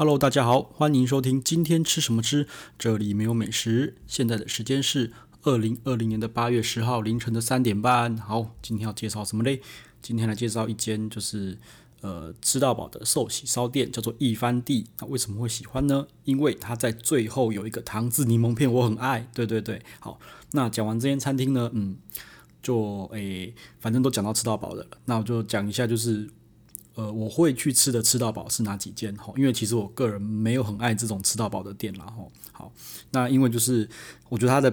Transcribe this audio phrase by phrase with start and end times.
[0.00, 3.96] Hello，大家好，欢迎收听今天吃什么吃，这里没有美食。
[4.06, 8.16] 现在的时间是二零二零年的八月十号凌晨的三点半。
[8.16, 9.60] 好，今天要介绍什么嘞？
[10.00, 11.58] 今天来介绍一间就是
[12.00, 14.86] 呃吃到饱的寿喜烧店，叫做一番地。
[15.00, 16.06] 那为什么会喜欢呢？
[16.24, 19.28] 因为它在最后有一个糖渍柠檬片，我很爱。
[19.34, 20.18] 对对对，好，
[20.52, 21.98] 那讲完这间餐厅呢，嗯，
[22.62, 26.30] 就诶，反正都讲到吃到饱的了，那我就讲一下就是。
[27.00, 29.16] 呃，我会去吃的吃到饱是哪几间？
[29.16, 32.04] 哈，因为其实我个人没有很爱这种吃到饱的店啦。
[32.04, 32.72] 哈，好，
[33.12, 33.88] 那因为就是
[34.28, 34.70] 我觉得它的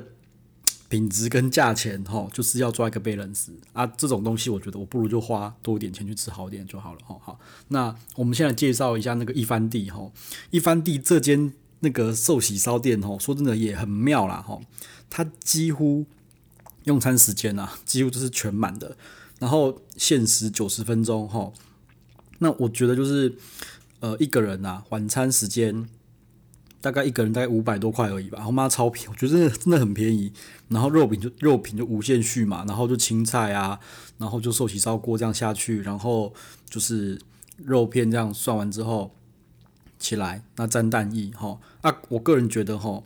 [0.89, 3.87] 品质跟价钱，哈，就是要抓一个平衡时啊。
[3.87, 6.99] 这种东西，我觉得我不如就花多一点钱去吃好点就好了。
[7.05, 7.39] 哈，好，
[7.69, 10.11] 那我们现在介绍一下那个一番地，哈，
[10.51, 14.59] 一番地这间那个寿喜烧店，哈，说真的也很妙啦，哈，
[15.09, 16.05] 它几乎
[16.83, 18.97] 用餐时间啊，几乎都是全满的，
[19.39, 21.53] 然后限时九十分钟，哈。
[22.39, 23.33] 那我觉得就是，
[23.99, 25.87] 呃，一个人啊，晚餐时间
[26.79, 30.31] 大概一个人大概五百多块而已吧，我妈超便宜，我觉得真的真的很便宜。
[30.69, 33.79] 然后肉饼就肉品就无限续嘛，然后就青菜啊，
[34.17, 36.33] 然后就寿喜烧锅这样下去，然后
[36.69, 37.19] 就是
[37.57, 39.11] 肉片这样算完之后
[39.97, 41.59] 起来，那沾蛋液哈。
[41.81, 43.01] 啊，我个人觉得哈，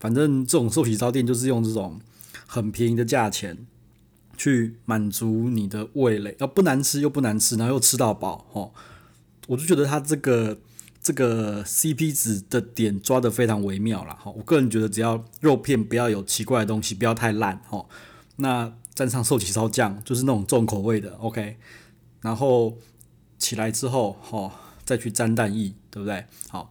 [0.00, 2.00] 反正这种寿喜烧店就是用这种
[2.46, 3.66] 很便宜的价钱。
[4.36, 8.74] 去满足你的味蕾，要不难吃又不难吃，然后又吃到饱，吼，
[9.46, 10.58] 我就觉得它这个
[11.02, 14.16] 这个 CP 值的点抓得非常微妙啦。
[14.20, 17.88] 吼，我个人觉得只要肉片不要有奇怪的东西，不要太烂，吼，
[18.36, 21.56] 那蘸上寿喜烧酱就是那种重口味的，OK，
[22.20, 22.78] 然后
[23.38, 24.52] 起来之后，吼，
[24.84, 26.24] 再去沾蛋液，对不对？
[26.48, 26.70] 好，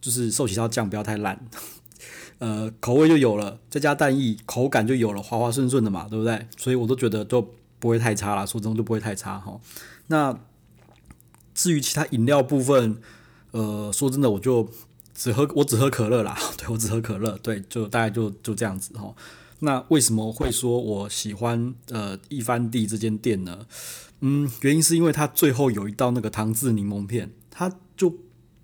[0.00, 1.46] 就是寿喜烧酱不要太烂。
[2.38, 6.46] 呃，口味就有了，再加蛋液，口感就有了，滑滑顺顺的嘛，对不对？
[6.56, 9.58] 所以我都觉得都不会太差啦，说真的就不会太差哈。
[10.08, 10.38] 那
[11.54, 13.00] 至于其他饮料部分，
[13.52, 14.68] 呃，说真的，我就
[15.14, 19.14] 只喝，我只喝可乐啦， 对，我只喝可乐，对，就大概就就这样子哈。
[19.60, 23.66] 那为什么会说我喜欢呃一番地这间店呢？
[24.20, 28.12] 嗯，原因是因为它最后有一道那个糖渍柠檬片，它就。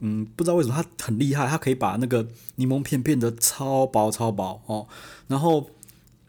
[0.03, 4.87] 嗯，不知道为什么它很厉害，它可以把那个柠檬片变得超薄超薄哦，
[5.28, 5.71] 然后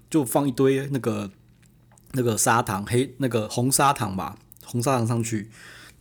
[0.10, 1.32] 就放一堆那个
[2.12, 5.50] 那个砂糖黑那个红砂糖吧，红砂糖上去，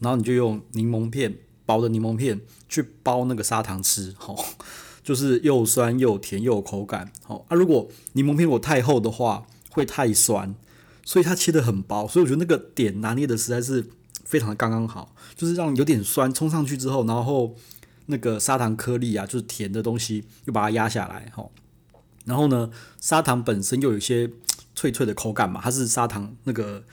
[0.00, 4.36] 然后你就用柠檬片薄的柠檬片去包那个砂糖吃，哦，
[5.04, 10.54] 就是又酸又甜又有口感，哦啊，如果柠檬片如果太厚的话会太酸，
[11.04, 13.90] 所以它切得很薄，所以我觉得那个点拿捏的实在是。
[14.30, 17.56] 非常的刚刚好，就是让有点酸冲上去之后，然后
[18.06, 21.48] 那个砂糖颗粒啊，就是甜的东西，又把它压下来哈。
[22.24, 22.70] 然后呢，
[23.00, 24.30] 砂糖本身又有一些
[24.76, 26.84] 脆脆的口感嘛，它是砂糖那个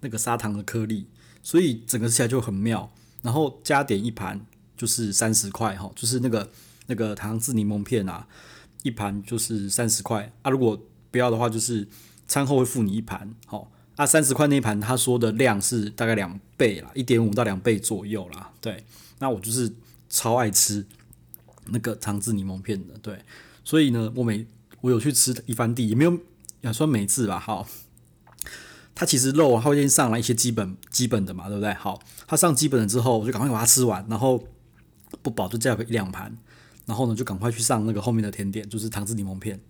[0.00, 1.06] 那个砂糖的颗粒，
[1.42, 2.92] 所以整个吃起来就很妙。
[3.22, 4.44] 然后加点一盘
[4.76, 6.50] 就是三十块哈，就是那个
[6.88, 8.26] 那个糖渍柠檬片啊，
[8.82, 10.50] 一盘就是三十块啊。
[10.50, 10.78] 如果
[11.10, 11.88] 不要的话，就是
[12.28, 13.66] 餐后会付你一盘哈。
[13.96, 18.50] 啊，三十块那一盘，他说的量是大概两倍啦，一点五到两倍左右啦。
[18.60, 18.84] 对，
[19.18, 19.70] 那我就是
[20.08, 20.84] 超爱吃
[21.66, 23.22] 那个糖渍柠檬片的，对，
[23.62, 24.46] 所以呢，我每
[24.80, 26.18] 我有去吃一番地，也没有
[26.62, 27.38] 也算每次吧。
[27.38, 27.66] 好，
[28.94, 31.72] 它其实肉啊，它会先上来一些基本基本的嘛，对不对？
[31.74, 34.42] 好，它上基本的之后，我就赶快把它吃完，然后
[35.20, 36.34] 不饱就再一两盘，
[36.86, 39.60] 然后呢，就赶快去上那个后面的甜点，就是糖渍柠檬片。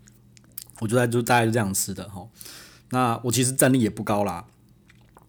[0.79, 2.27] 我就在就大概就这样吃的哈。
[2.93, 4.45] 那我其实战力也不高啦，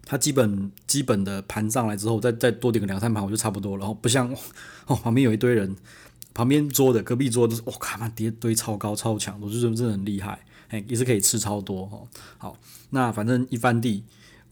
[0.06, 3.80] 它基本基本的盘上来之后，再再多点个两三盘我就差不多了。
[3.80, 4.30] 然后不像
[4.86, 5.74] 哦，旁边有一堆人，
[6.34, 10.38] 旁边桌的隔壁桌都是，我靠，那叠堆超高超强，我就觉得真的很厉害，
[10.68, 12.06] 哎，也是可以吃超多哦。
[12.38, 12.58] 好，
[12.90, 14.04] 那反正一番地，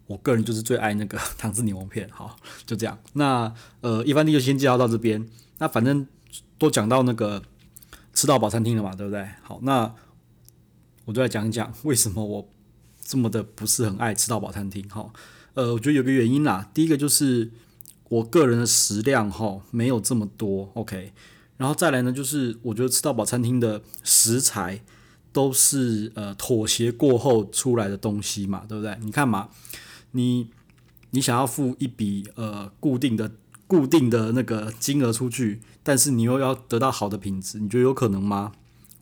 [0.07, 2.09] 我个人就是最爱那个 糖渍柠檬片。
[2.11, 2.97] 好，就这样。
[3.13, 5.27] 那呃，一番地就先介绍到这边。
[5.57, 6.07] 那反正
[6.57, 7.43] 都讲到那个
[8.13, 9.27] 吃到饱餐厅了嘛，对不对？
[9.41, 9.93] 好，那
[11.03, 12.47] 我就来讲一讲为什么我。
[13.11, 15.11] 这么的不是很爱吃到饱餐厅哈，
[15.53, 16.69] 呃，我觉得有个原因啦。
[16.73, 17.51] 第一个就是
[18.07, 21.11] 我个人的食量哈没有这么多，OK。
[21.57, 24.81] 然后再来呢，就是我觉得吃到饱餐厅的食材
[25.33, 28.97] 都是呃妥协过后出来的东西嘛，对不对？
[29.01, 29.49] 你看嘛，
[30.11, 30.49] 你
[31.09, 33.29] 你想要付一笔呃固定的
[33.67, 38.53] 固定的那个金额出去，但是你又要得到好的品质，你觉得有可能吗？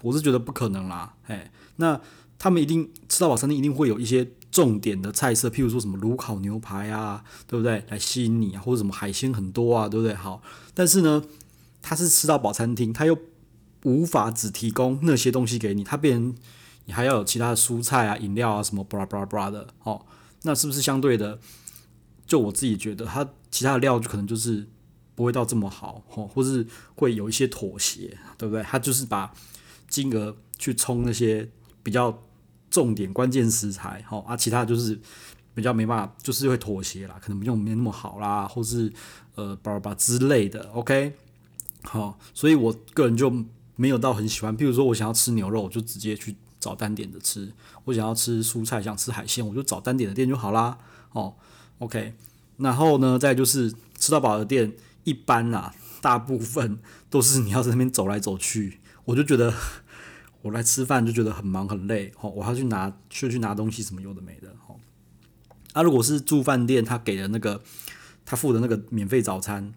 [0.01, 2.01] 我是觉得不可能啦，哎，那。
[2.39, 7.83] 他们一定吃到饱餐厅一定会有一些重点的菜色，譬如说什么炉烤牛排啊，对不对？
[7.89, 10.15] 来吸引你啊，或者什么海鲜很多啊，对不对？
[10.15, 10.41] 好，
[10.73, 11.21] 但是呢，
[11.81, 13.15] 他是吃到饱餐厅，他又
[13.83, 16.35] 无法只提供那些东西给你，他变成
[16.85, 20.05] 你还要有其他的蔬菜啊、饮料啊什么巴拉巴拉巴拉的，哦，
[20.43, 21.39] 那是不是相对的？
[22.25, 24.67] 就我自己觉得，他其他的料就可能就是
[25.15, 26.65] 不会到这么好，吼，或是
[26.95, 28.63] 会有一些妥协，对不对？
[28.63, 29.33] 他就是把
[29.87, 31.49] 金额去冲那些
[31.81, 32.21] 比较
[32.69, 34.99] 重点关键食材，好啊，其他就是
[35.53, 38.91] 比较没办法，就是会妥协啦，可能用没那么好啦，或是
[39.35, 41.13] 呃巴拉巴之类的，OK，
[41.83, 43.31] 好，所以我个人就
[43.75, 44.57] 没有到很喜欢。
[44.57, 47.49] 譬如说我想要吃牛肉，我就直接去找单点的吃；
[47.85, 50.77] 我想要吃蔬菜，想吃海鲜，我就找单点的店就好啦，
[51.13, 51.35] 哦
[51.79, 52.13] ，OK。
[52.57, 54.73] 然后呢，再就是吃到饱的店。
[55.05, 56.77] 一般啊，大部分
[57.09, 59.51] 都是你要在那边走来走去，我就觉得
[60.41, 64.79] 我来吃饭就觉得很忙很累，吼，我还要去拿去去拿东西什么有的没的，吼。
[65.73, 67.61] 啊，如果是住饭店，他给的那个
[68.25, 69.73] 他付的那个免费早餐，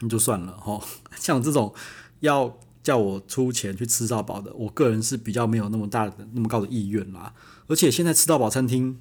[0.00, 0.82] 那就算了，吼。
[1.16, 1.74] 像这种
[2.20, 7.34] 要叫我出钱去吃到饱的，我个人是比较没有那么大的那么高的意愿啦。
[7.66, 9.00] 而且现在吃到饱餐厅，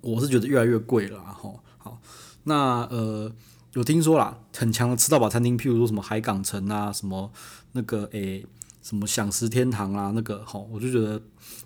[0.00, 1.60] 我是觉得越来越贵了，吼。
[1.78, 2.00] 好，
[2.44, 3.32] 那呃。
[3.74, 7.30] 有听说啦，很强的吃到饱餐厅，譬如说什么海港城啊，什么
[7.72, 8.44] 那个诶、
[8.88, 11.20] 什么享食天堂啊，那个齁，我就觉得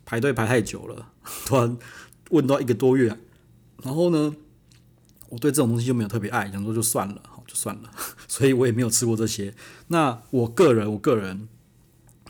[0.05, 1.07] 排队排太久了，
[1.47, 1.79] 突然
[2.31, 3.17] 问到一个多月，
[3.81, 4.35] 然后呢，
[5.29, 7.89] 我对这种东西就没有特别爱，想说就算了，好就算了，
[8.27, 9.55] 所以我也没有吃过这些。
[9.87, 11.47] 那我个人，我个人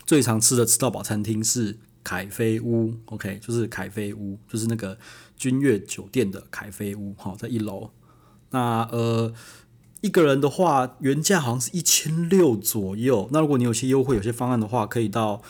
[0.05, 4.95] 最常吃的吃到饱餐厅是凯菲屋，OK，就是凯菲屋，就是那个
[5.35, 7.89] 君悦酒店的凯菲屋，好，在一楼。
[8.51, 9.33] 那呃。
[10.03, 13.29] 一个人的话，原价好像是一千六左右。
[13.31, 15.41] 那如果你有些优惠、有些方案的话，可以到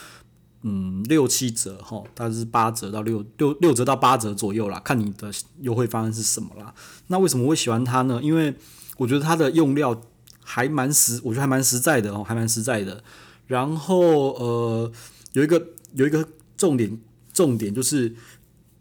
[0.61, 6.71] 嗯六七折哈，大概是八折到六六六折到八折左右啦，看你的优惠方案是什么啦。
[7.07, 8.19] 那为什么会喜欢它呢？
[8.21, 8.53] 因为
[8.97, 9.99] 我觉得它的用料
[10.43, 13.03] 还蛮实，我觉得还蛮实在的哦，还蛮实在的。
[13.47, 14.91] 然后呃，
[15.31, 16.23] 有一个有一个
[16.55, 17.01] 重点
[17.33, 18.15] 重点就是，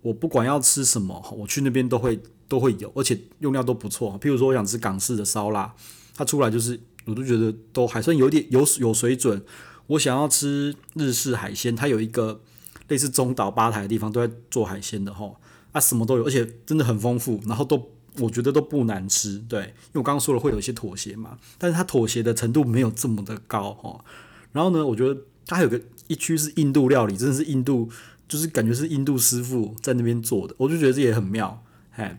[0.02, 2.20] 我不管要吃什么，我去那边都会。
[2.52, 4.20] 都会有，而且用料都不错。
[4.20, 5.72] 譬如说，我想吃港式的烧腊，
[6.14, 9.42] 它出来就是，我都觉得都还算有点有有水准。
[9.86, 12.42] 我想要吃日式海鲜，它有一个
[12.88, 15.38] 类似中岛吧台的地方，都在做海鲜的吼，
[15.72, 17.88] 啊，什么都有，而且真的很丰富，然后都
[18.18, 19.38] 我觉得都不难吃。
[19.48, 24.04] 对，因为我刚刚说了会有一些妥协嘛，但是它妥协的程度没有这么的高哈。
[24.52, 27.88] 然后呢，我觉得它还有个一区是印度料理，真的是印度，
[28.28, 32.18] 就是感觉是印度师傅在那边做的，我就觉得这也很妙，嘿。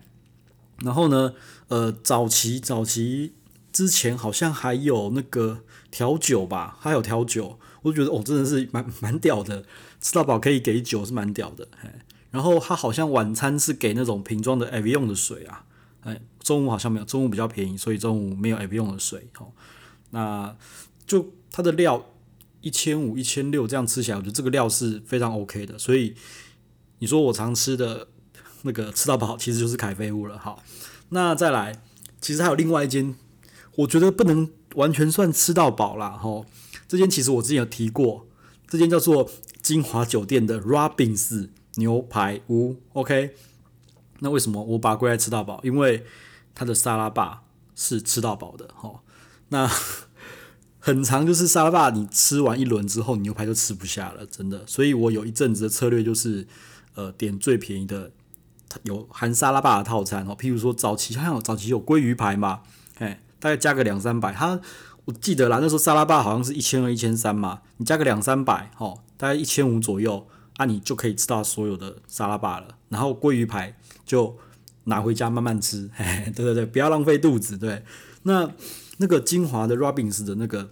[0.84, 1.34] 然后呢，
[1.68, 3.32] 呃，早期早期
[3.72, 5.60] 之前好像还有那个
[5.90, 9.64] 调酒吧，还有调酒，我就觉得哦，真的是蛮 蛮屌的，
[10.00, 11.88] 吃到饱可以给酒是蛮屌的，嘿。
[12.30, 15.64] 然后他好像晚餐是给那种瓶装的 Evian 的水啊，
[16.02, 19.52] 哎，中午好像没有，中午比较便宜，所以中午没有 Evian 的水，哦。
[20.10, 20.56] 那
[21.06, 22.04] 就它的料
[22.60, 26.14] 一千五、一千六这样吃起来，我觉得这个料是非常 OK 的，所以
[26.98, 28.08] 你说我常吃的。
[28.66, 30.62] 那个吃到饱其实就是凯菲屋了，好，
[31.10, 31.82] 那再来，
[32.20, 33.14] 其实还有另外一间，
[33.76, 36.10] 我觉得不能完全算吃到饱啦。
[36.10, 36.44] 哈。
[36.88, 38.26] 这间其实我之前有提过，
[38.66, 39.30] 这间叫做
[39.60, 43.34] 金华酒店的 Robbins 牛排屋，OK。
[44.20, 45.60] 那为什么我把它归来吃到饱？
[45.62, 46.04] 因为
[46.54, 47.42] 它的沙拉吧
[47.74, 49.02] 是吃到饱的，哈。
[49.50, 49.70] 那
[50.80, 54.66] 很长就是沙拉霸，你吃完一轮之后，你牛排就吃不下了，真的。
[54.66, 56.46] 所以我有一阵子的策略就是，
[56.94, 58.12] 呃，点最便宜的。
[58.82, 62.62] 有含沙拉霸的套餐哦，譬如说早期好像有早期有鲑鱼排嘛，
[62.98, 64.60] 哎，大概加个两三百，它
[65.04, 72.68] 我记得啦，那时候沙拉霸好像是一千二、一千三嘛，你加个两三百，哦，大概一千五左右，啊，你就可以吃到所有的沙拉霸了。
[72.88, 74.36] 然后鲑鱼排就
[74.84, 77.56] 拿回家慢慢吃，嘿 嘿，对对对，不要浪费肚子。
[77.56, 77.84] 对，
[78.22, 78.50] 那
[78.98, 80.70] 那个金华的 Robins 的那个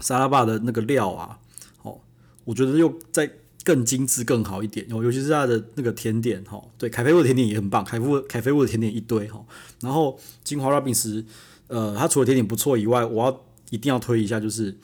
[0.00, 1.38] 沙拉霸的那个料啊，
[1.82, 2.00] 哦，
[2.44, 3.30] 我觉得又在。
[3.68, 9.44] 更精致、更好一点哦，尤其是它的那个甜点哈，对，凯菲沃的甜点也很棒，凯夫凯菲沃的甜点一堆哈。
[9.82, 11.22] 然后金华 Robins，
[11.66, 14.74] 呃，它除了甜点不错以外，我要一定要推一下，就是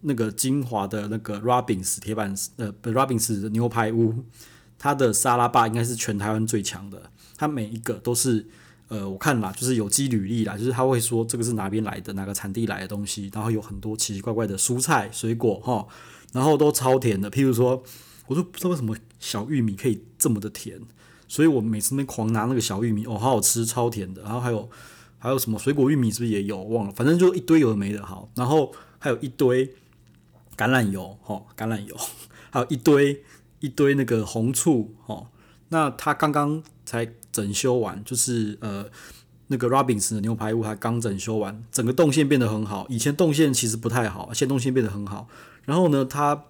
[0.00, 4.24] 那个金华的那个 Robins 铁板呃，Robins 牛排屋，
[4.76, 8.44] 它的沙拉吧应该是全台湾最强的，它每一个都是
[8.88, 15.86] 呃，我看啦，就是有机履历啦，就是他会说这个是哪边来的，哪个产地来的东西，然后有很多奇奇怪怪的蔬菜水果哈。
[16.32, 17.82] 然后都超甜的，譬如说，
[18.26, 20.80] 我都不知道为什么小玉米可以这么的甜，
[21.26, 24.22] 所以我每次那狂拿那个小玉米，哦，好好吃，超甜的。
[24.22, 24.70] 然后还有
[25.18, 26.62] 还有什么水果玉米是不是也有？
[26.62, 28.04] 忘了，反正就一堆有的没的。
[28.04, 29.66] 好，然后还有一堆
[30.56, 31.96] 橄榄油，哈，橄榄油，
[32.50, 33.22] 还有一堆
[33.60, 35.26] 一堆那个红醋，哈。
[35.72, 38.84] 那他刚刚才整修完，就是呃
[39.52, 42.86] 那个 Robbins 的牛排屋还刚整修完，整个动线变得很好。
[42.88, 45.26] 以前动线其实不太好，现在动线变得很好。
[45.64, 46.44] 然后呢，它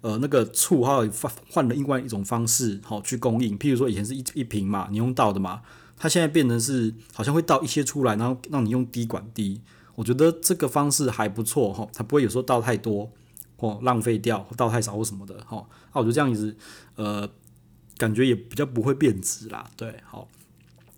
[0.00, 5.60] 呃那个醋还有换换了另外一种方式好去供应，譬如说以前是一一瓶嘛，你用倒的嘛，
[5.98, 9.60] 它现在变成是好像会倒一些出来，然后让你用滴管滴。
[9.94, 13.10] 我觉得这个方式还不错哈，它不会有时候倒太多
[13.56, 15.66] 或浪费掉，倒太少或什么的哈。
[15.92, 16.56] 那我觉得这样子，
[16.96, 17.28] 呃，
[17.96, 19.70] 感觉也比较不会变质啦。
[19.74, 20.28] 对，好，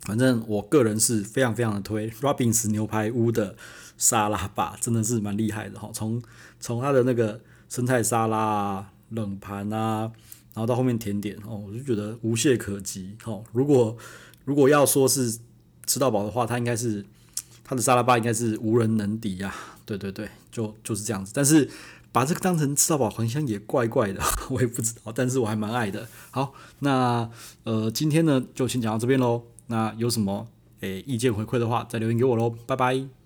[0.09, 3.55] 反正我个人是非常非常的推 Robbins 牛排屋的
[3.99, 5.91] 沙拉吧，真的是蛮厉害的哈。
[5.93, 6.23] 从
[6.59, 7.39] 从它的那个
[7.69, 10.11] 生菜沙拉啊、冷盘啊，
[10.55, 13.45] 然后到后面甜点哦，我就觉得无懈可击哦。
[13.53, 13.95] 如果
[14.47, 15.39] 如果要说是
[15.85, 17.05] 吃到饱的话，它应该是。
[17.71, 21.33] 它的沙拉吧应该是无人能敌呀，对对对，就就是这样子。
[21.35, 21.69] 但是
[22.11, 25.13] 把这个当成吃到饱，好像也怪怪的， 我也不知道。
[25.15, 26.09] 但是我还蛮爱的。
[26.31, 27.29] 好，那
[27.65, 29.43] 呃，今天呢就先讲到这边喽。
[29.69, 30.47] 那有什么
[30.81, 32.51] 诶意见回馈的话，再留言给我喽。
[32.67, 33.18] 拜拜。